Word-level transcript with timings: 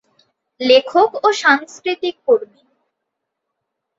লেখক 0.61 1.09
ও 1.23 1.27
সাংস্কৃতিক 1.41 2.15
কর্মী। 2.25 2.61